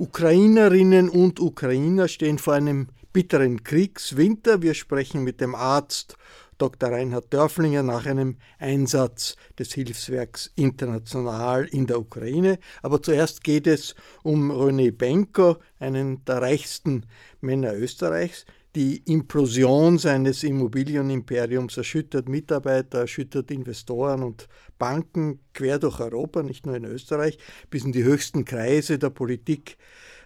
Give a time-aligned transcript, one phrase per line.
[0.00, 4.62] Ukrainerinnen und Ukrainer stehen vor einem bitteren Kriegswinter.
[4.62, 6.16] Wir sprechen mit dem Arzt
[6.56, 6.90] Dr.
[6.90, 12.58] Reinhard Dörflinger nach einem Einsatz des Hilfswerks International in der Ukraine.
[12.80, 17.04] Aber zuerst geht es um René Benko, einen der reichsten
[17.42, 18.46] Männer Österreichs.
[18.76, 24.46] Die Implosion seines Immobilienimperiums erschüttert Mitarbeiter, erschüttert Investoren und
[24.78, 27.36] Banken quer durch Europa, nicht nur in Österreich,
[27.68, 29.76] bis in die höchsten Kreise der Politik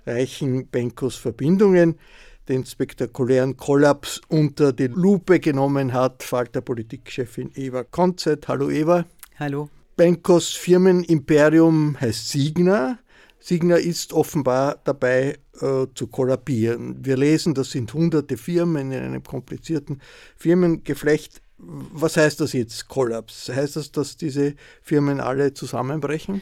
[0.04, 1.98] reichen Benkos Verbindungen.
[2.46, 8.46] Den spektakulären Kollaps unter die Lupe genommen hat Falter Politikchefin Eva Konzett.
[8.48, 9.06] Hallo Eva.
[9.38, 9.70] Hallo.
[9.96, 12.98] Benkos Firmenimperium heißt Signa.
[13.44, 17.04] Signa ist offenbar dabei äh, zu kollabieren.
[17.04, 20.00] Wir lesen, das sind hunderte Firmen in einem komplizierten
[20.34, 21.42] Firmengeflecht.
[21.58, 23.50] Was heißt das jetzt, Kollaps?
[23.50, 26.40] Heißt das, dass diese Firmen alle zusammenbrechen?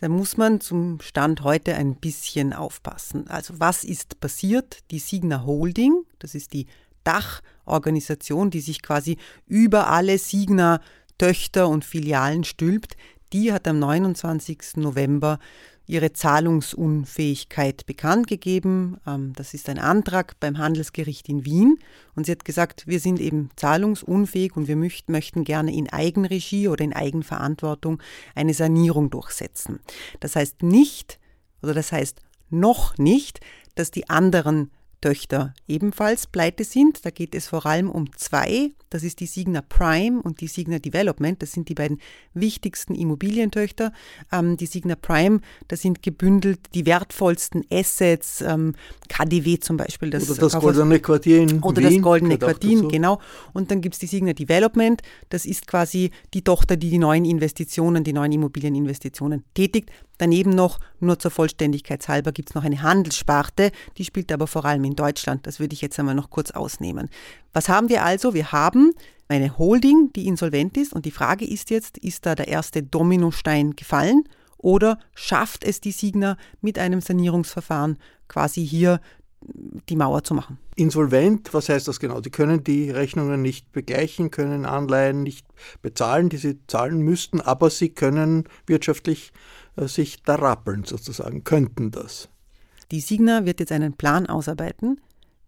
[0.00, 3.28] Da muss man zum Stand heute ein bisschen aufpassen.
[3.28, 4.78] Also was ist passiert?
[4.90, 6.68] Die Signa Holding, das ist die
[7.04, 10.80] Dachorganisation, die sich quasi über alle Signa
[11.18, 12.96] Töchter und Filialen stülpt,
[13.34, 14.76] die hat am 29.
[14.76, 15.38] November
[15.90, 18.98] ihre Zahlungsunfähigkeit bekannt gegeben.
[19.06, 21.78] Ähm, das ist ein Antrag beim Handelsgericht in Wien.
[22.14, 26.84] Und sie hat gesagt, wir sind eben zahlungsunfähig und wir möchten gerne in Eigenregie oder
[26.84, 28.00] in Eigenverantwortung
[28.34, 29.80] eine Sanierung durchsetzen.
[30.20, 31.18] Das heißt nicht,
[31.60, 32.20] oder das heißt
[32.50, 33.40] noch nicht,
[33.74, 37.04] dass die anderen Töchter ebenfalls pleite sind.
[37.04, 38.72] Da geht es vor allem um zwei.
[38.90, 41.40] Das ist die Signa Prime und die Signa Development.
[41.40, 42.00] Das sind die beiden
[42.34, 43.92] wichtigsten Immobilientöchter.
[44.32, 48.74] Ähm, die Signa Prime, da sind gebündelt die wertvollsten Assets, ähm,
[49.08, 50.10] KDW zum Beispiel.
[50.10, 53.20] Das oder das Goldene Quartier in Oder Wien, das Goldene Quartier, genau.
[53.52, 55.00] Und dann gibt es die Signa Development.
[55.28, 59.90] Das ist quasi die Tochter, die die neuen Investitionen, die neuen Immobilieninvestitionen tätigt.
[60.20, 64.66] Daneben noch, nur zur Vollständigkeit halber, gibt es noch eine Handelssparte, die spielt aber vor
[64.66, 65.46] allem in Deutschland.
[65.46, 67.08] Das würde ich jetzt einmal noch kurz ausnehmen.
[67.54, 68.34] Was haben wir also?
[68.34, 68.92] Wir haben
[69.28, 73.76] eine Holding, die insolvent ist und die Frage ist jetzt, ist da der erste Dominostein
[73.76, 74.24] gefallen
[74.58, 77.96] oder schafft es die Signer mit einem Sanierungsverfahren
[78.28, 79.00] quasi hier
[79.88, 80.58] die Mauer zu machen.
[80.76, 82.20] Insolvent, was heißt das genau?
[82.20, 85.46] Die können die Rechnungen nicht begleichen, können Anleihen nicht
[85.80, 89.32] bezahlen, die sie zahlen müssten, aber sie können wirtschaftlich
[89.88, 92.28] sich da rappeln sozusagen, könnten das.
[92.90, 95.00] Die Signa wird jetzt einen Plan ausarbeiten,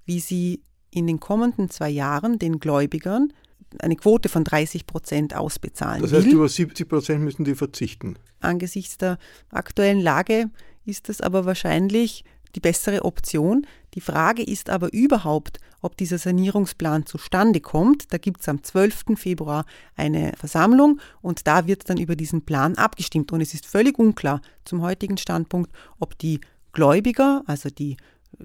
[0.05, 3.33] wie sie in den kommenden zwei Jahren den Gläubigern
[3.79, 6.35] eine Quote von 30 Prozent ausbezahlen Das heißt, will.
[6.35, 8.17] über 70 Prozent müssen die verzichten.
[8.41, 9.19] Angesichts der
[9.51, 10.51] aktuellen Lage
[10.85, 12.25] ist es aber wahrscheinlich,
[12.55, 13.67] die bessere Option.
[13.95, 18.13] Die Frage ist aber überhaupt, ob dieser Sanierungsplan zustande kommt.
[18.13, 19.17] Da gibt es am 12.
[19.17, 19.65] Februar
[19.97, 23.33] eine Versammlung und da wird dann über diesen Plan abgestimmt.
[23.33, 26.41] Und es ist völlig unklar zum heutigen Standpunkt, ob die
[26.73, 27.97] Gläubiger, also die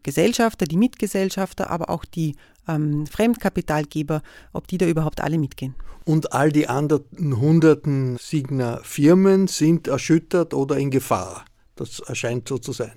[0.04, 2.36] Gesellschafter, die Mitgesellschafter, aber auch die
[2.68, 4.22] ähm, Fremdkapitalgeber,
[4.52, 5.76] ob die da überhaupt alle mitgehen.
[6.04, 11.46] Und all die anderen hunderten Signer Firmen sind erschüttert oder in Gefahr.
[11.76, 12.94] Das erscheint so zu sein.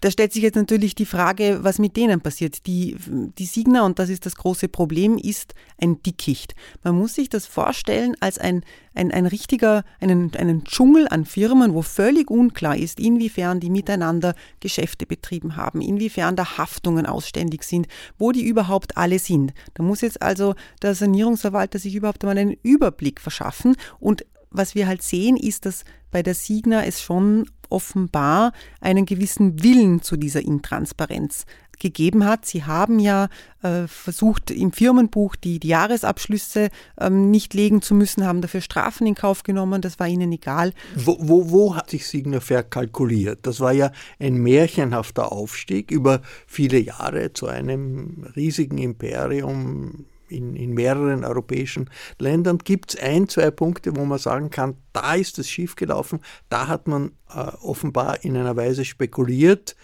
[0.00, 2.66] Da stellt sich jetzt natürlich die Frage, was mit denen passiert.
[2.66, 2.96] Die,
[3.38, 6.54] die Signa, und das ist das große Problem, ist ein Dickicht.
[6.84, 8.64] Man muss sich das vorstellen als ein,
[8.94, 14.34] ein, ein richtiger, einen, einen Dschungel an Firmen, wo völlig unklar ist, inwiefern die miteinander
[14.60, 17.88] Geschäfte betrieben haben, inwiefern da Haftungen ausständig sind,
[18.18, 19.52] wo die überhaupt alle sind.
[19.74, 24.86] Da muss jetzt also der Sanierungsverwalter sich überhaupt mal einen Überblick verschaffen und was wir
[24.86, 30.42] halt sehen, ist, dass bei der Signa es schon offenbar einen gewissen Willen zu dieser
[30.42, 31.46] Intransparenz
[31.82, 32.46] gegeben hat.
[32.46, 33.28] Sie haben ja
[33.62, 39.06] äh, versucht, im Firmenbuch die, die Jahresabschlüsse ähm, nicht legen zu müssen, haben dafür Strafen
[39.06, 40.72] in Kauf genommen, das war ihnen egal.
[40.94, 43.40] Wo, wo, wo hat sich Signer verkalkuliert?
[43.42, 50.72] Das war ja ein märchenhafter Aufstieg über viele Jahre zu einem riesigen Imperium in, in
[50.72, 55.48] mehreren europäischen Ländern gibt es ein, zwei Punkte, wo man sagen kann, da ist es
[55.48, 59.76] schiefgelaufen, da hat man äh, offenbar in einer Weise spekuliert,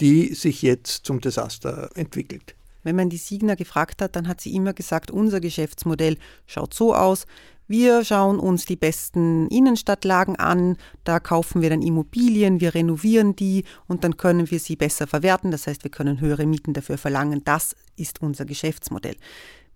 [0.00, 2.54] die sich jetzt zum Desaster entwickelt.
[2.82, 6.94] Wenn man die Signer gefragt hat, dann hat sie immer gesagt, unser Geschäftsmodell schaut so
[6.94, 7.26] aus.
[7.68, 13.64] Wir schauen uns die besten Innenstadtlagen an, da kaufen wir dann Immobilien, wir renovieren die
[13.86, 15.50] und dann können wir sie besser verwerten.
[15.50, 17.42] Das heißt, wir können höhere Mieten dafür verlangen.
[17.44, 19.16] Das ist unser Geschäftsmodell.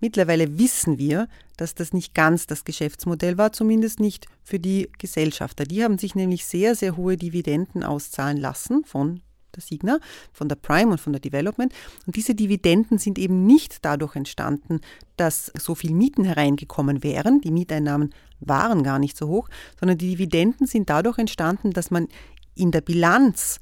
[0.00, 5.64] Mittlerweile wissen wir, dass das nicht ganz das Geschäftsmodell war, zumindest nicht für die Gesellschafter.
[5.64, 9.22] Die haben sich nämlich sehr, sehr hohe Dividenden auszahlen lassen von
[9.54, 9.98] der Signa,
[10.32, 11.72] von der Prime und von der Development.
[12.06, 14.80] Und diese Dividenden sind eben nicht dadurch entstanden,
[15.16, 17.40] dass so viel Mieten hereingekommen wären.
[17.40, 19.48] Die Mieteinnahmen waren gar nicht so hoch,
[19.80, 22.08] sondern die Dividenden sind dadurch entstanden, dass man
[22.54, 23.60] in der Bilanz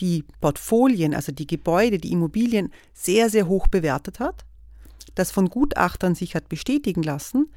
[0.00, 4.44] die Portfolien, also die Gebäude, die Immobilien sehr, sehr hoch bewertet hat
[5.14, 7.48] das von Gutachtern sich hat bestätigen lassen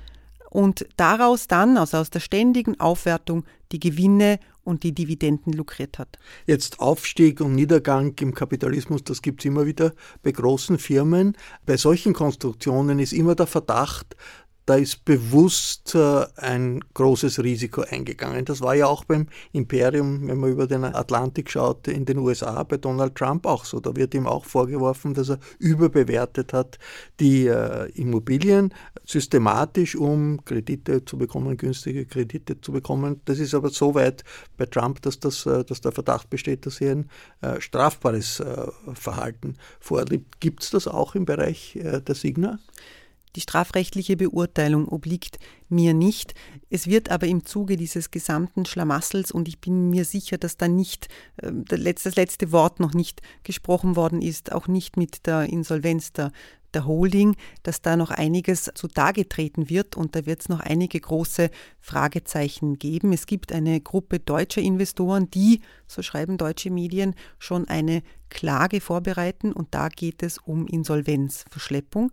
[0.49, 6.17] und daraus dann, also aus der ständigen Aufwertung, die Gewinne und die Dividenden lukriert hat.
[6.45, 9.93] Jetzt Aufstieg und Niedergang im Kapitalismus, das gibt es immer wieder
[10.23, 11.37] bei großen Firmen.
[11.65, 14.15] Bei solchen Konstruktionen ist immer der Verdacht,
[14.69, 18.45] da ist bewusst äh, ein großes Risiko eingegangen.
[18.45, 22.61] Das war ja auch beim Imperium, wenn man über den Atlantik schaut, in den USA
[22.61, 23.79] bei Donald Trump auch so.
[23.79, 26.77] Da wird ihm auch vorgeworfen, dass er überbewertet hat
[27.19, 28.71] die äh, Immobilien
[29.05, 33.21] systematisch, um Kredite zu bekommen, günstige Kredite zu bekommen.
[33.25, 34.23] Das ist aber so weit
[34.55, 37.09] bei Trump, dass, das, äh, dass der Verdacht besteht, dass hier ein
[37.59, 38.43] strafbares
[38.93, 40.39] Verhalten vorliegt.
[40.39, 42.59] Gibt es das auch im Bereich der Signa?
[43.35, 45.37] Die strafrechtliche Beurteilung obliegt
[45.69, 46.33] mir nicht.
[46.69, 50.67] Es wird aber im Zuge dieses gesamten Schlamassels, und ich bin mir sicher, dass da
[50.67, 56.11] nicht äh, das letzte Wort noch nicht gesprochen worden ist, auch nicht mit der Insolvenz
[56.11, 56.31] der
[56.73, 60.99] der Holding, dass da noch einiges zutage treten wird und da wird es noch einige
[60.99, 61.49] große
[61.79, 63.13] Fragezeichen geben.
[63.13, 69.51] Es gibt eine Gruppe deutscher Investoren, die, so schreiben deutsche Medien, schon eine Klage vorbereiten
[69.51, 72.11] und da geht es um Insolvenzverschleppung.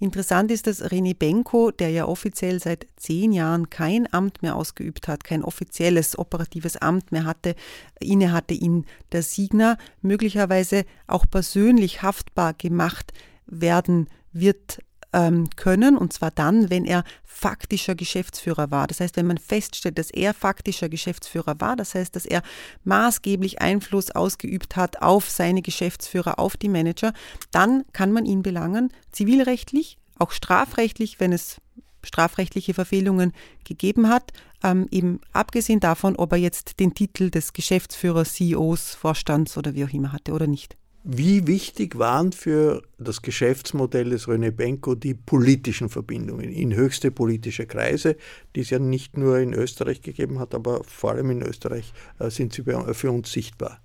[0.00, 5.08] Interessant ist, dass René Benko, der ja offiziell seit zehn Jahren kein Amt mehr ausgeübt
[5.08, 7.54] hat, kein offizielles operatives Amt mehr hatte,
[8.00, 13.12] inne hatte in der Signa, möglicherweise auch persönlich haftbar gemacht
[13.52, 14.78] werden wird
[15.12, 18.86] ähm, können, und zwar dann, wenn er faktischer Geschäftsführer war.
[18.86, 22.42] Das heißt, wenn man feststellt, dass er faktischer Geschäftsführer war, das heißt, dass er
[22.84, 27.12] maßgeblich Einfluss ausgeübt hat auf seine Geschäftsführer, auf die Manager,
[27.50, 31.60] dann kann man ihn belangen, zivilrechtlich, auch strafrechtlich, wenn es
[32.04, 33.32] strafrechtliche Verfehlungen
[33.64, 34.32] gegeben hat,
[34.64, 39.84] ähm, eben abgesehen davon, ob er jetzt den Titel des Geschäftsführers, CEOs, Vorstands oder wie
[39.84, 40.76] auch immer hatte oder nicht.
[41.04, 47.66] Wie wichtig waren für das Geschäftsmodell des René Benko die politischen Verbindungen in höchste politische
[47.66, 48.16] Kreise,
[48.54, 52.30] die es ja nicht nur in Österreich gegeben hat, aber vor allem in Österreich äh,
[52.30, 53.80] sind sie für uns sichtbar?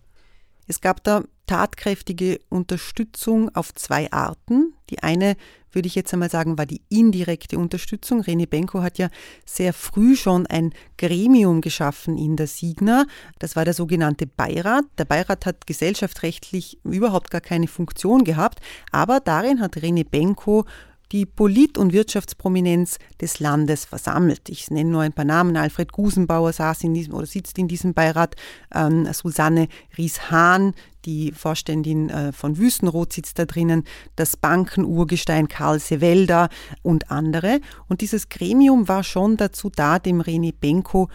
[0.67, 4.75] Es gab da tatkräftige Unterstützung auf zwei Arten.
[4.91, 5.37] Die eine,
[5.77, 8.23] würde ich jetzt einmal sagen, war die indirekte Unterstützung.
[8.23, 9.09] René Benko hat ja
[9.45, 13.05] sehr früh schon ein Gremium geschaffen in der Signa.
[13.37, 14.85] Das war der sogenannte Beirat.
[14.97, 18.59] Der Beirat hat gesellschaftsrechtlich überhaupt gar keine Funktion gehabt,
[18.91, 20.65] aber darin hat René Benko
[21.11, 24.49] die Polit- und Wirtschaftsprominenz des Landes versammelt.
[24.49, 25.57] Ich nenne nur ein paar Namen.
[25.57, 28.35] Alfred Gusenbauer saß in diesem oder sitzt in diesem Beirat.
[28.73, 30.73] Ähm, Susanne Ries-Hahn,
[31.05, 33.83] die Vorständin äh, von Wüstenrot, sitzt da drinnen.
[34.15, 36.49] Das Bankenurgestein Karl Sewelda
[36.81, 37.61] und andere.
[37.87, 41.09] Und dieses Gremium war schon dazu da, dem René Benko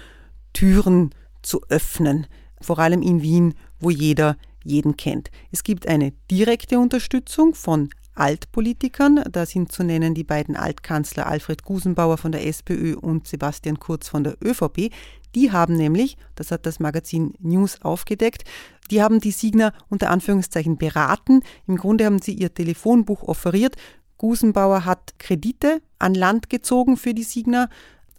[0.52, 1.10] Türen
[1.42, 2.26] zu öffnen.
[2.60, 5.30] Vor allem in Wien, wo jeder jeden kennt.
[5.50, 9.24] Es gibt eine direkte Unterstützung von Altpolitikern.
[9.30, 14.08] Da sind zu nennen die beiden Altkanzler Alfred Gusenbauer von der SPÖ und Sebastian Kurz
[14.08, 14.90] von der ÖVP.
[15.34, 18.44] Die haben nämlich, das hat das Magazin News aufgedeckt,
[18.90, 21.40] die haben die Signer unter Anführungszeichen beraten.
[21.66, 23.76] Im Grunde haben sie ihr Telefonbuch offeriert.
[24.18, 27.68] Gusenbauer hat Kredite an Land gezogen für die Signer.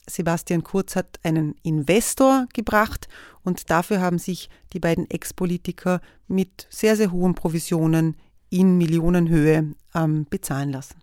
[0.10, 3.08] Sebastian Kurz hat einen Investor gebracht
[3.44, 8.18] und dafür haben sich die beiden Ex-Politiker mit sehr, sehr hohen Provisionen
[8.50, 10.96] in Millionenhöhe ähm, bezahlen lassen.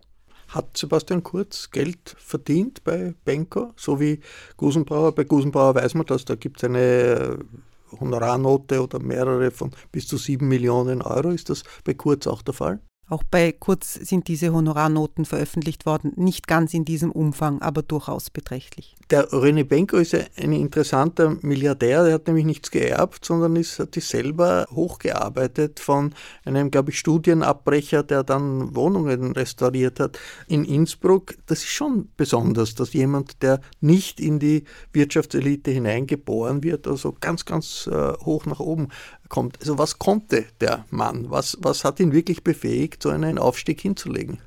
[0.49, 4.21] Hat Sebastian Kurz Geld verdient bei Benko, so wie
[4.57, 5.15] Gusenbrauer?
[5.15, 7.39] Bei Gusenbrauer weiß man das, da gibt es eine äh,
[8.01, 11.31] Honorarnote oder mehrere von bis zu sieben Millionen Euro.
[11.31, 12.81] Ist das bei Kurz auch der Fall?
[13.11, 18.31] Auch bei Kurz sind diese Honorarnoten veröffentlicht worden, nicht ganz in diesem Umfang, aber durchaus
[18.31, 18.95] beträchtlich.
[19.11, 23.95] Der René Benko ist ein interessanter Milliardär, der hat nämlich nichts geerbt, sondern ist, hat
[23.95, 26.15] sich selber hochgearbeitet von
[26.45, 31.35] einem, glaube ich, Studienabbrecher, der dann Wohnungen restauriert hat in Innsbruck.
[31.47, 34.63] Das ist schon besonders, dass jemand, der nicht in die
[34.93, 38.87] Wirtschaftselite hineingeboren wird, also ganz, ganz äh, hoch nach oben
[39.31, 39.59] kommt.
[39.61, 41.31] Also was konnte der Mann?
[41.31, 44.41] Was, was hat ihn wirklich befähigt, so einen Aufstieg hinzulegen?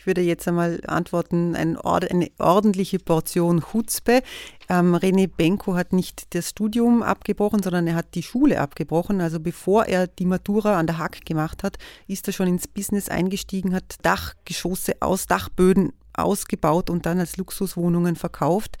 [0.00, 4.22] Ich würde jetzt einmal antworten, ein eine ordentliche Portion Chutzpe.
[4.70, 9.20] Ähm, René Benko hat nicht das Studium abgebrochen, sondern er hat die Schule abgebrochen.
[9.20, 13.10] Also bevor er die Matura an der Hack gemacht hat, ist er schon ins Business
[13.10, 18.78] eingestiegen, hat Dachgeschosse aus Dachböden ausgebaut und dann als Luxuswohnungen verkauft.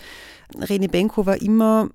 [0.54, 1.90] René Benko war immer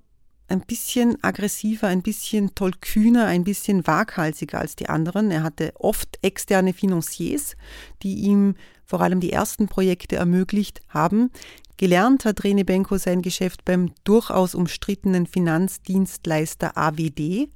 [0.48, 5.32] ein bisschen aggressiver, ein bisschen tollkühner, ein bisschen waghalsiger als die anderen.
[5.32, 7.56] Er hatte oft externe Financiers,
[8.04, 11.32] die ihm vor allem die ersten Projekte ermöglicht haben.
[11.78, 17.50] Gelernt hat Rene Benko sein Geschäft beim durchaus umstrittenen Finanzdienstleister AWD.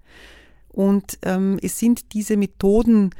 [0.69, 3.12] Und ähm, es sind diese Methoden,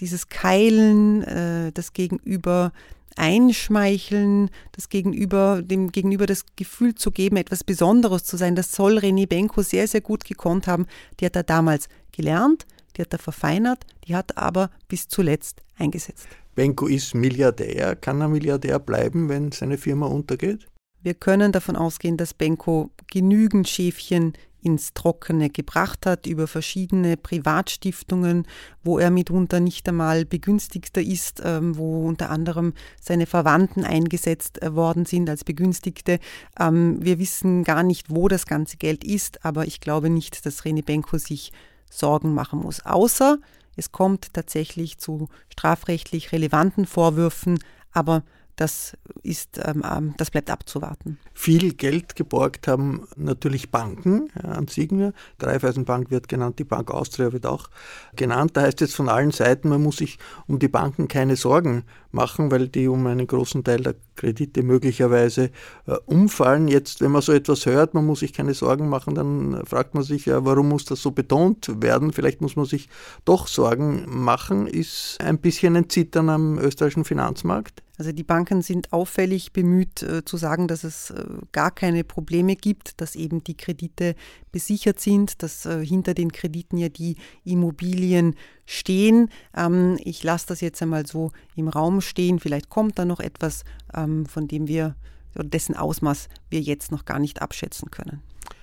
[0.00, 2.72] dieses Keilen, äh, das Gegenüber
[3.16, 8.56] einschmeicheln, das Gegenüber, dem Gegenüber das Gefühl zu geben, etwas Besonderes zu sein.
[8.56, 10.86] Das soll René Benko sehr, sehr gut gekonnt haben.
[11.20, 12.66] Die hat er damals gelernt,
[12.96, 16.26] die hat er verfeinert, die hat er aber bis zuletzt eingesetzt.
[16.54, 17.96] Benko ist Milliardär.
[17.96, 20.68] Kann er Milliardär bleiben, wenn seine Firma untergeht?
[21.02, 24.32] Wir können davon ausgehen, dass Benko genügend Schäfchen
[24.64, 28.46] ins Trockene gebracht hat über verschiedene Privatstiftungen,
[28.82, 34.74] wo er mitunter nicht einmal Begünstigter ist, ähm, wo unter anderem seine Verwandten eingesetzt äh,
[34.74, 36.18] worden sind als Begünstigte.
[36.58, 40.62] Ähm, wir wissen gar nicht, wo das ganze Geld ist, aber ich glaube nicht, dass
[40.62, 41.52] René Benko sich
[41.90, 43.38] Sorgen machen muss, außer
[43.76, 47.58] es kommt tatsächlich zu strafrechtlich relevanten Vorwürfen,
[47.92, 48.22] aber
[48.56, 51.18] das, ist, ähm, ähm, das bleibt abzuwarten.
[51.32, 55.12] Viel Geld geborgt haben natürlich Banken ja, an Signer.
[55.40, 57.68] Raiffeisenbank wird genannt, die Bank Austria wird auch
[58.14, 58.52] genannt.
[58.54, 62.50] Da heißt jetzt von allen Seiten, man muss sich um die Banken keine Sorgen machen,
[62.50, 65.50] weil die um einen großen Teil der Kredite möglicherweise
[65.86, 66.68] äh, umfallen.
[66.68, 70.04] Jetzt, wenn man so etwas hört, man muss sich keine Sorgen machen, dann fragt man
[70.04, 72.12] sich ja, warum muss das so betont werden?
[72.12, 72.88] Vielleicht muss man sich
[73.24, 74.68] doch Sorgen machen.
[74.68, 77.83] Ist ein bisschen ein Zittern am österreichischen Finanzmarkt?
[77.96, 82.56] Also die Banken sind auffällig bemüht äh, zu sagen, dass es äh, gar keine Probleme
[82.56, 84.16] gibt, dass eben die Kredite
[84.50, 88.34] besichert sind, dass äh, hinter den Krediten ja die Immobilien
[88.66, 89.30] stehen.
[89.56, 92.40] Ähm, ich lasse das jetzt einmal so im Raum stehen.
[92.40, 94.96] Vielleicht kommt da noch etwas, ähm, von dem wir
[95.36, 98.22] oder dessen Ausmaß wir jetzt noch gar nicht abschätzen können.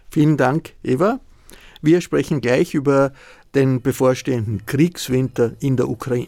[0.09, 1.19] Vielen Dank, Eva.
[1.81, 3.11] Wir sprechen gleich über
[3.55, 6.27] den bevorstehenden Kriegswinter in der Ukraine.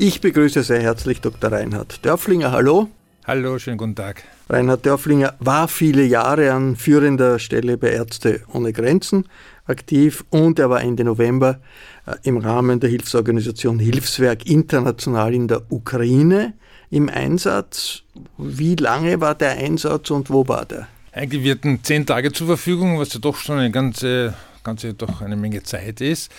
[0.00, 1.50] Ich begrüße sehr herzlich Dr.
[1.50, 2.52] Reinhard Dörflinger.
[2.52, 2.88] Hallo.
[3.26, 4.22] Hallo, schönen guten Tag.
[4.48, 9.24] Reinhard Dörflinger war viele Jahre an führender Stelle bei Ärzte ohne Grenzen
[9.66, 11.58] aktiv und er war Ende November
[12.06, 16.54] äh, im Rahmen der Hilfsorganisation Hilfswerk International in der Ukraine
[16.90, 18.04] im Einsatz.
[18.36, 20.86] Wie lange war der Einsatz und wo war der?
[21.10, 25.22] Eigentlich wir hatten zehn Tage zur Verfügung, was ja doch schon eine ganze, ganze doch
[25.22, 26.30] eine Menge Zeit ist.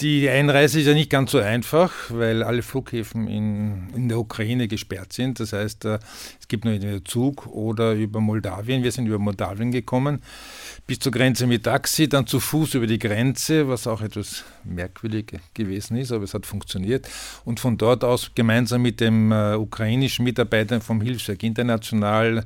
[0.00, 4.66] Die Einreise ist ja nicht ganz so einfach, weil alle Flughäfen in, in der Ukraine
[4.66, 5.38] gesperrt sind.
[5.38, 5.98] Das heißt, äh,
[6.40, 8.82] es gibt nur entweder Zug oder über Moldawien.
[8.82, 10.20] Wir sind über Moldawien gekommen,
[10.88, 15.38] bis zur Grenze mit Taxi, dann zu Fuß über die Grenze, was auch etwas merkwürdig
[15.54, 17.08] gewesen ist, aber es hat funktioniert.
[17.44, 22.44] Und von dort aus gemeinsam mit dem äh, ukrainischen Mitarbeitern vom Hilfswerk International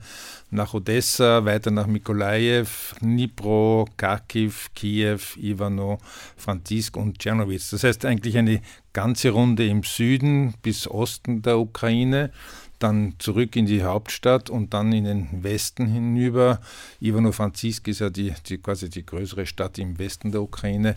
[0.50, 2.66] nach Odessa, weiter nach Mikolajew,
[3.00, 5.98] Dnipro, Kharkiv, Kiew, Ivano,
[6.36, 7.70] Franzisk und Czernowitz.
[7.70, 8.60] Das heißt eigentlich eine
[8.92, 12.30] ganze Runde im Süden bis Osten der Ukraine,
[12.78, 16.60] dann zurück in die Hauptstadt und dann in den Westen hinüber.
[17.00, 20.96] Ivano-Franzisk ist ja die, die, quasi die größere Stadt im Westen der Ukraine,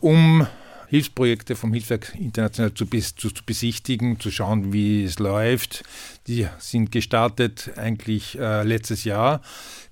[0.00, 0.46] um
[0.88, 5.84] Hilfsprojekte vom Hilfswerk International zu, zu, zu, besichtigen, zu schauen, wie es läuft.
[6.26, 9.40] Die sind gestartet eigentlich äh, letztes Jahr,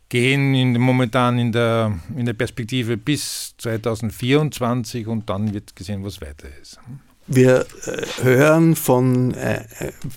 [0.08, 6.20] gehen in, momentan in der, in der Perspektive bis 2024 und dann wird gesehen, was
[6.20, 6.78] weiter ist.
[7.30, 9.62] Wir äh, hören von äh,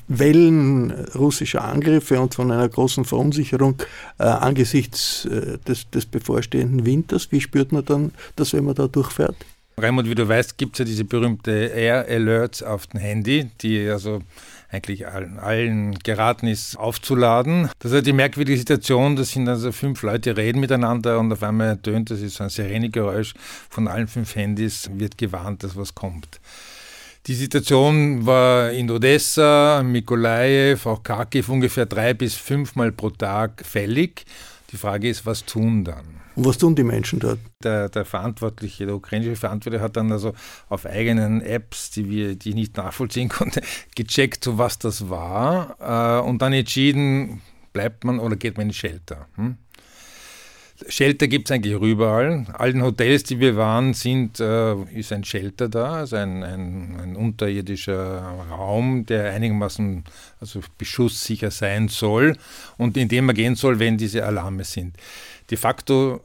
[0.07, 3.75] Wellen russischer Angriffe und von einer großen Verunsicherung
[4.17, 7.29] äh, angesichts äh, des, des bevorstehenden Winters.
[7.31, 9.36] Wie spürt man dann das, wenn man da durchfährt?
[9.77, 13.89] Raimund, wie du weißt, gibt es ja diese berühmte Air Alerts auf dem Handy, die
[13.89, 14.21] also
[14.71, 17.69] eigentlich allen, allen geraten ist, aufzuladen.
[17.79, 21.43] Das ist ja die merkwürdige Situation, da sind also fünf Leute reden miteinander und auf
[21.43, 23.33] einmal tönt, das ist so ein Sirenegeräusch
[23.69, 26.39] von allen fünf Handys, wird gewarnt, dass was kommt.
[27.27, 34.25] Die Situation war in Odessa, Mikolajew, auch Kharkiv ungefähr drei bis fünfmal pro Tag fällig.
[34.71, 36.20] Die Frage ist, was tun dann?
[36.41, 37.38] Und was tun die Menschen dort?
[37.63, 40.33] Der, der Verantwortliche, der ukrainische Verantwortliche hat dann also
[40.69, 43.62] auf eigenen Apps, die wir, die ich nicht nachvollziehen konnte,
[43.95, 47.41] gecheckt, so was das war äh, und dann entschieden,
[47.74, 49.27] bleibt man oder geht man in Shelter.
[49.36, 49.57] Hm?
[50.88, 52.48] Shelter gibt es eigentlich überall.
[52.53, 57.15] Allen Hotels, die wir waren, sind, äh, ist ein Shelter da, also ein, ein, ein,
[57.15, 60.03] unterirdischer Raum, der einigermaßen
[60.39, 62.36] also beschusssicher sein soll
[62.79, 64.97] und in dem man gehen soll, wenn diese Alarme sind.
[65.51, 66.21] De facto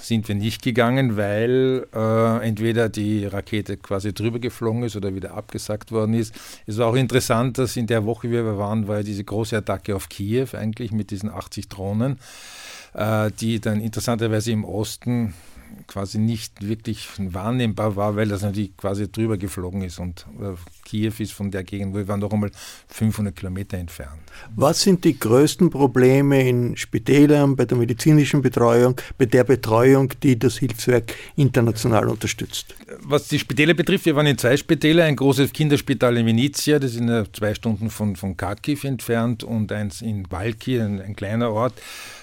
[0.00, 5.34] sind wir nicht gegangen, weil äh, entweder die Rakete quasi drüber geflogen ist oder wieder
[5.34, 6.34] abgesackt worden ist.
[6.66, 9.56] Es war auch interessant, dass in der Woche, wie wir waren, war ja diese große
[9.56, 12.18] Attacke auf Kiew eigentlich mit diesen 80 Drohnen,
[12.94, 15.34] äh, die dann interessanterweise im Osten
[15.86, 21.12] quasi nicht wirklich wahrnehmbar war, weil das natürlich quasi drüber geflogen ist und äh, Kiew
[21.18, 22.50] ist von der Gegend, wo wir waren noch einmal
[22.88, 24.20] 500 Kilometer entfernt.
[24.54, 30.38] Was sind die größten Probleme in Spitälern, bei der medizinischen Betreuung, bei der Betreuung, die
[30.38, 32.74] das Hilfswerk international unterstützt?
[33.00, 36.92] Was die Spitäler betrifft, wir waren in zwei Spitäler, ein großes Kinderspital in Venezia, das
[36.92, 41.50] ist in zwei Stunden von, von Kharkiv entfernt und eins in Valki, ein, ein kleiner
[41.50, 41.74] Ort.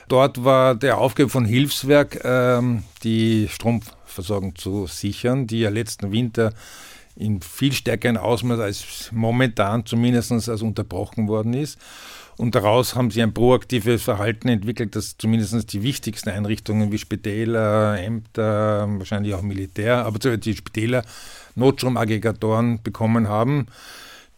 [0.08, 6.54] Dort war der Aufgabe von Hilfswerk, ähm, die Stromversorgung zu sichern, die ja letzten Winter
[7.16, 11.80] in viel stärkeren Ausmaß als momentan zumindest als unterbrochen worden ist.
[12.36, 18.02] Und daraus haben sie ein proaktives Verhalten entwickelt, dass zumindest die wichtigsten Einrichtungen wie Spitäler,
[18.02, 21.04] Ämter, wahrscheinlich auch Militär, aber die Spitäler
[21.56, 23.68] Notstromaggregatoren bekommen haben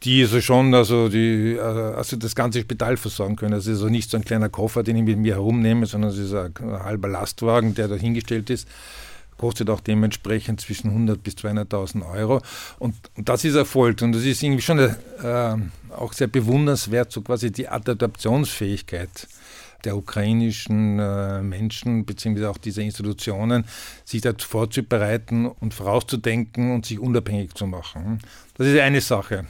[0.05, 3.53] die also schon also die, äh, also das ganze Spital versorgen können.
[3.53, 6.11] Also es ist also nicht so ein kleiner Koffer, den ich mit mir herumnehme, sondern
[6.11, 8.67] es ist ein halber Lastwagen, der da hingestellt ist.
[9.37, 12.41] Kostet auch dementsprechend zwischen 100 bis 200.000 Euro.
[12.79, 14.01] Und, und, das ist erfolgt.
[14.01, 14.93] Und das ist irgendwie schon äh,
[15.89, 19.27] auch sehr bewundernswert, so quasi die Adaptionsfähigkeit
[19.83, 22.45] der ukrainischen äh, Menschen bzw.
[22.45, 23.65] auch dieser Institutionen,
[24.03, 28.19] sich dort vorzubereiten und vorauszudenken und sich unabhängig zu machen.
[28.57, 29.45] Das ist eine Sache.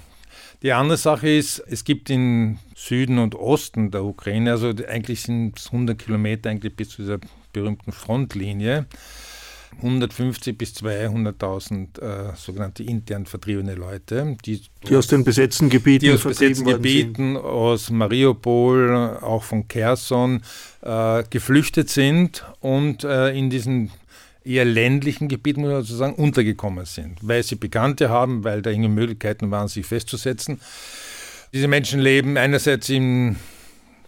[0.65, 5.59] Die andere Sache ist, es gibt im Süden und Osten der Ukraine, also eigentlich sind
[5.59, 7.19] es 100 Kilometer eigentlich bis zu dieser
[7.53, 8.87] berühmten Frontlinie,
[9.77, 16.11] 150 bis 200.000 äh, sogenannte intern vertriebene Leute, die, die aus den besetzten Gebieten, die
[16.11, 20.41] aus besetzten Gebieten, aus Mariupol, auch von Kherson,
[20.81, 23.91] äh, geflüchtet sind und äh, in diesen
[24.45, 28.89] eher ländlichen Gebieten, muss man sozusagen, untergekommen sind, weil sie Bekannte haben, weil da irgendwie
[28.89, 30.61] Möglichkeiten waren, sich festzusetzen.
[31.53, 33.37] Diese Menschen leben einerseits in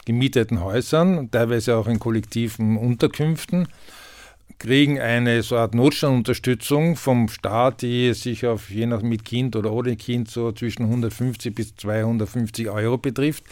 [0.06, 3.68] gemieteten Häusern, teilweise auch in kollektiven Unterkünften,
[4.60, 9.72] kriegen eine so Art Notstandunterstützung vom Staat, die sich auf je nach mit Kind oder
[9.72, 13.44] ohne Kind so zwischen 150 bis 250 Euro betrifft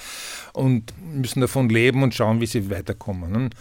[0.54, 3.52] und müssen davon leben und schauen, wie sie weiterkommen.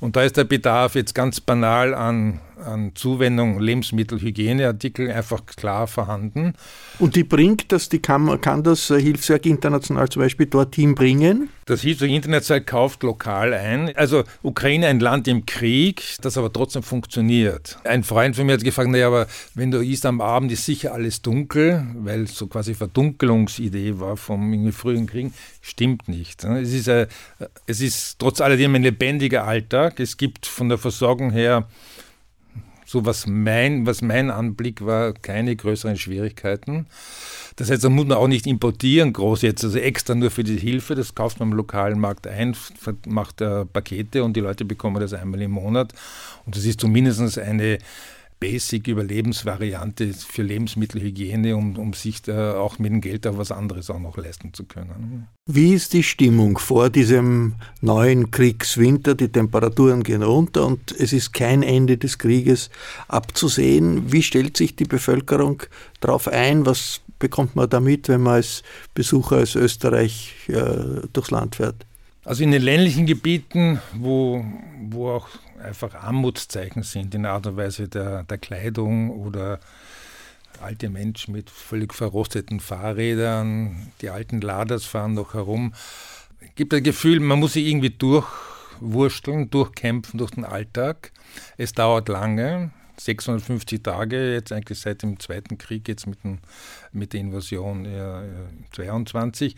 [0.00, 5.86] Und da ist der Bedarf jetzt ganz banal an an Zuwendung Lebensmittel, Hygieneartikel einfach klar
[5.86, 6.54] vorhanden.
[6.98, 11.48] Und die bringt das, die kann, kann das Hilfswerk International zum Beispiel dorthin bringen?
[11.66, 13.94] Das Hilfswerk International kauft lokal ein.
[13.94, 17.78] Also Ukraine ein Land im Krieg, das aber trotzdem funktioniert.
[17.84, 20.94] Ein Freund von mir hat gefragt, naja, aber wenn du isst am Abend, ist sicher
[20.94, 25.32] alles dunkel, weil so quasi Verdunkelungsidee war vom frühen Krieg.
[25.60, 26.44] Stimmt nicht.
[26.44, 27.06] Es ist, ein,
[27.66, 30.00] es ist trotz alledem ein lebendiger Alltag.
[30.00, 31.68] Es gibt von der Versorgung her
[32.88, 36.86] so was mein, was mein Anblick war, keine größeren Schwierigkeiten.
[37.56, 40.56] Das heißt, da muss man auch nicht importieren groß jetzt, also extra nur für die
[40.56, 40.94] Hilfe.
[40.94, 42.56] Das kauft man im lokalen Markt ein,
[43.06, 45.92] macht äh, Pakete und die Leute bekommen das einmal im Monat.
[46.46, 47.78] Und das ist zumindest eine
[48.40, 53.98] Basic-Überlebensvariante für Lebensmittelhygiene, um, um sich da auch mit dem Geld auch was anderes auch
[53.98, 55.26] noch leisten zu können.
[55.46, 59.14] Wie ist die Stimmung vor diesem neuen Kriegswinter?
[59.14, 62.70] Die Temperaturen gehen runter und es ist kein Ende des Krieges
[63.08, 64.12] abzusehen.
[64.12, 65.62] Wie stellt sich die Bevölkerung
[66.00, 66.64] darauf ein?
[66.64, 68.62] Was bekommt man damit, wenn man als
[68.94, 71.87] Besucher aus Österreich äh, durchs Land fährt?
[72.28, 74.44] Also in den ländlichen Gebieten, wo,
[74.82, 75.28] wo auch
[75.62, 79.60] einfach Armutszeichen sind in der Art und Weise der, der Kleidung oder
[80.60, 85.72] alte Menschen mit völlig verrosteten Fahrrädern, die alten Laders fahren noch herum.
[86.54, 91.12] Gibt ein Gefühl, man muss sich irgendwie durchwursteln, durchkämpfen durch den Alltag.
[91.56, 96.40] Es dauert lange, 650 Tage, jetzt eigentlich seit dem Zweiten Krieg, jetzt mit, dem,
[96.92, 98.22] mit der Invasion ja,
[98.72, 99.56] 22.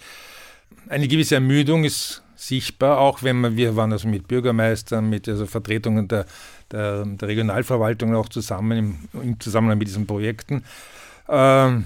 [0.88, 5.44] Eine gewisse Ermüdung ist sichtbar, auch wenn man, wir waren also mit Bürgermeistern, mit also
[5.44, 6.24] Vertretungen der,
[6.72, 8.78] der, der Regionalverwaltung auch zusammen
[9.12, 10.64] im, im, Zusammenhang mit diesen Projekten.
[11.28, 11.84] Ähm,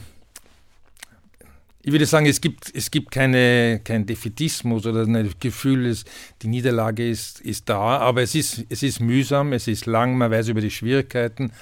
[1.83, 6.05] ich würde sagen, es gibt, es gibt keine, kein Defetismus oder ein Gefühl, es,
[6.41, 10.31] die Niederlage ist, ist da, aber es ist, es ist mühsam, es ist lang, man
[10.31, 11.53] weiß über die Schwierigkeiten.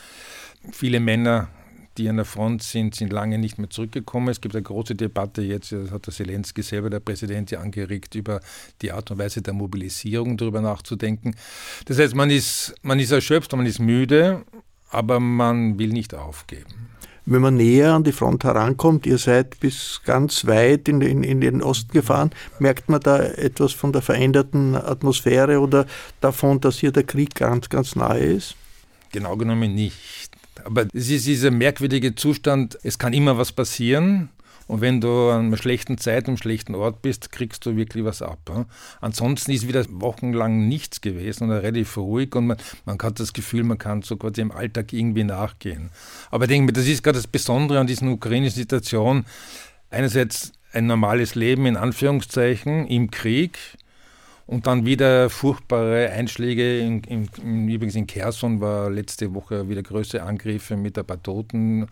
[0.70, 1.48] Viele Männer
[1.98, 4.28] die an der Front sind, sind lange nicht mehr zurückgekommen.
[4.28, 8.14] Es gibt eine große Debatte jetzt, das hat der Zelensky selber, der Präsident, ja angeregt,
[8.14, 8.40] über
[8.80, 11.34] die Art und Weise der Mobilisierung darüber nachzudenken.
[11.86, 14.44] Das heißt, man ist, man ist erschöpft, man ist müde,
[14.90, 16.92] aber man will nicht aufgeben.
[17.24, 21.40] Wenn man näher an die Front herankommt, ihr seid bis ganz weit in den, in
[21.40, 25.86] den Osten gefahren, merkt man da etwas von der veränderten Atmosphäre oder
[26.20, 28.56] davon, dass hier der Krieg ganz, ganz nahe ist?
[29.12, 30.21] Genau genommen nicht.
[30.64, 34.30] Aber es ist dieser merkwürdige Zustand, es kann immer was passieren.
[34.68, 38.22] Und wenn du an einer schlechten Zeit, am schlechten Ort bist, kriegst du wirklich was
[38.22, 38.66] ab.
[39.00, 43.64] Ansonsten ist wieder wochenlang nichts gewesen und relativ ruhig und man, man hat das Gefühl,
[43.64, 45.90] man kann so quasi im Alltag irgendwie nachgehen.
[46.30, 49.24] Aber ich denke mir, das ist gerade das Besondere an dieser ukrainischen Situation.
[49.90, 53.58] Einerseits ein normales Leben in Anführungszeichen im Krieg,
[54.46, 56.80] und dann wieder furchtbare Einschläge.
[56.80, 61.22] In, in, in, übrigens in Kherson war letzte Woche wieder größere Angriffe mit ein paar
[61.22, 61.86] Toten.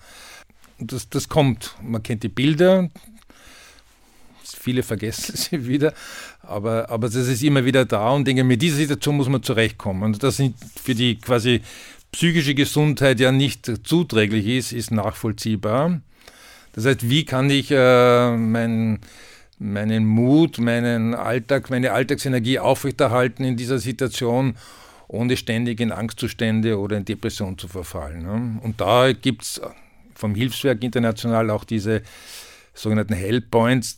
[0.78, 1.76] Das, das kommt.
[1.82, 2.88] Man kennt die Bilder.
[4.42, 5.94] Viele vergessen sie wieder,
[6.42, 10.02] aber, aber das ist immer wieder da und denke, mit dieser Situation muss man zurechtkommen.
[10.02, 11.62] Und das sind für die quasi
[12.12, 16.00] psychische Gesundheit ja nicht zuträglich ist, ist nachvollziehbar.
[16.72, 19.00] Das heißt, wie kann ich äh, mein
[19.60, 24.56] meinen Mut, meinen Alltag, meine Alltagsenergie aufrechterhalten in dieser Situation,
[25.06, 28.22] ohne ständig in Angstzustände oder in Depression zu verfallen.
[28.22, 28.60] Ne?
[28.62, 29.60] Und da gibt es
[30.14, 32.02] vom Hilfswerk international auch diese
[32.74, 33.96] sogenannten Hellpoints,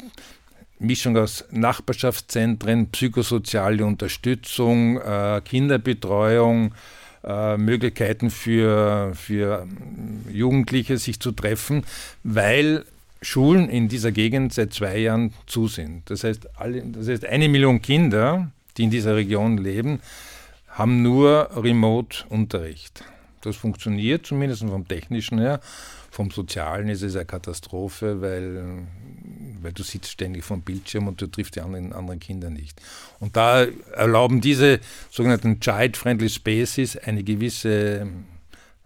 [0.81, 6.75] Mischung aus Nachbarschaftszentren, psychosoziale Unterstützung, äh, Kinderbetreuung,
[7.23, 9.69] äh, Möglichkeiten für, für
[10.29, 11.85] Jugendliche, sich zu treffen,
[12.25, 12.85] weil
[13.23, 16.11] Schulen in dieser Gegend seit zwei Jahren zu sind.
[16.11, 20.01] Das heißt, alle, das heißt, eine Million Kinder, die in dieser Region leben,
[20.69, 23.05] haben nur Remote-Unterricht.
[23.43, 25.61] Das funktioniert zumindest vom technischen her.
[26.11, 28.87] Vom sozialen ist es eine Katastrophe, weil,
[29.63, 32.81] weil du sitzt ständig vom Bildschirm und du triffst die anderen, anderen Kinder nicht.
[33.19, 34.81] Und da erlauben diese
[35.11, 38.07] sogenannten Child-Friendly Spaces eine gewisse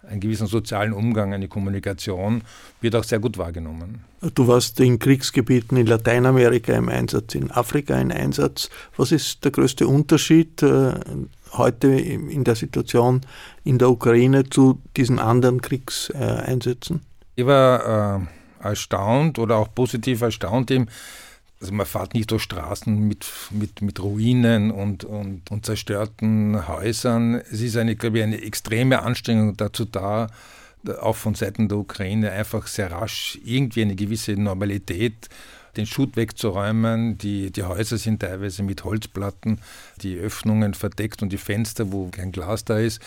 [0.08, 2.42] einen gewissen sozialen Umgang, eine Kommunikation,
[2.80, 4.04] wird auch sehr gut wahrgenommen.
[4.34, 8.70] Du warst in Kriegsgebieten in Lateinamerika im Einsatz, in Afrika im Einsatz.
[8.96, 10.94] Was ist der größte Unterschied äh,
[11.52, 13.20] heute in der Situation
[13.64, 17.00] in der Ukraine zu diesen anderen Kriegseinsätzen?
[17.34, 20.86] Ich war äh, erstaunt oder auch positiv erstaunt, eben,
[21.60, 27.36] also man fährt nicht durch Straßen mit, mit, mit Ruinen und, und, und zerstörten Häusern.
[27.50, 30.28] Es ist eine, glaube ich, eine extreme Anstrengung dazu da,
[31.00, 35.28] auch von Seiten der Ukraine einfach sehr rasch irgendwie eine gewisse Normalität
[35.76, 37.18] den Schutt wegzuräumen.
[37.18, 39.60] Die, die Häuser sind teilweise mit Holzplatten,
[40.02, 43.00] die Öffnungen verdeckt und die Fenster, wo kein Glas da ist.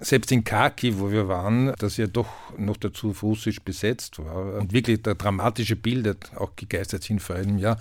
[0.00, 4.72] Selbst in Kharkiv, wo wir waren, das ja doch noch dazu russisch besetzt war und
[4.72, 7.78] wirklich da dramatische Bilder auch gegeistert sind vor einem Jahr,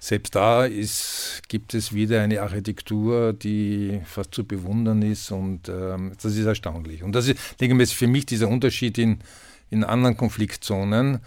[0.00, 6.12] selbst da ist, gibt es wieder eine Architektur, die fast zu bewundern ist und ähm,
[6.20, 7.02] das ist erstaunlich.
[7.02, 9.18] Und das ist, denke ich, für mich dieser Unterschied in,
[9.70, 11.20] in anderen Konfliktzonen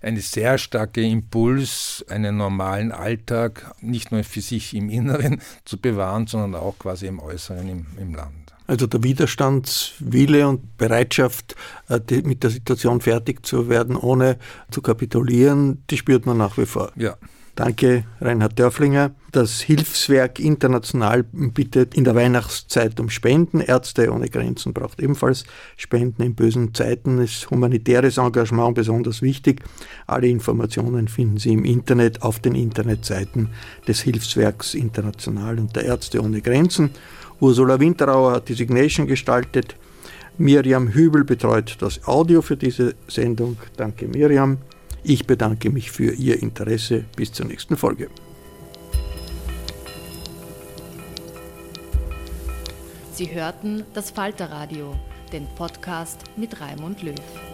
[0.00, 6.26] eine sehr starke Impuls, einen normalen Alltag nicht nur für sich im Inneren zu bewahren,
[6.26, 8.43] sondern auch quasi im Äußeren im, im Land.
[8.66, 11.54] Also der Widerstandswille und Bereitschaft,
[11.88, 14.38] äh, mit der Situation fertig zu werden, ohne
[14.70, 16.90] zu kapitulieren, die spürt man nach wie vor.
[16.96, 17.16] Ja.
[17.56, 19.12] Danke, Reinhard Dörflinger.
[19.30, 23.60] Das Hilfswerk international bittet in der Weihnachtszeit um Spenden.
[23.60, 25.44] Ärzte ohne Grenzen braucht ebenfalls
[25.76, 27.18] Spenden in bösen Zeiten.
[27.18, 29.62] Ist humanitäres Engagement besonders wichtig.
[30.08, 33.50] Alle Informationen finden Sie im Internet auf den Internetseiten
[33.86, 36.90] des Hilfswerks International und der Ärzte ohne Grenzen.
[37.40, 39.76] Ursula Winterauer hat die Signation gestaltet.
[40.38, 43.56] Miriam Hübel betreut das Audio für diese Sendung.
[43.76, 44.58] Danke, Miriam.
[45.02, 47.04] Ich bedanke mich für Ihr Interesse.
[47.16, 48.08] Bis zur nächsten Folge.
[53.12, 54.96] Sie hörten das Falterradio,
[55.32, 57.53] den Podcast mit Raimund Löw.